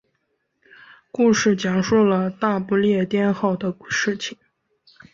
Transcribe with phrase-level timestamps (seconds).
[1.11, 4.35] 故事讲述了大不列颠号的事情。